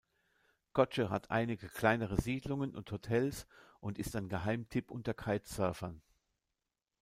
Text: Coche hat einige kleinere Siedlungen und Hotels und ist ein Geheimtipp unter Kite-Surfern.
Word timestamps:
Coche 0.73 1.11
hat 1.11 1.29
einige 1.29 1.69
kleinere 1.69 2.19
Siedlungen 2.19 2.73
und 2.75 2.89
Hotels 2.89 3.45
und 3.81 3.99
ist 3.99 4.15
ein 4.15 4.29
Geheimtipp 4.29 4.89
unter 4.89 5.13
Kite-Surfern. 5.13 6.01